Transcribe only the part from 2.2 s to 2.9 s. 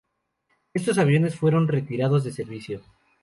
de servicio.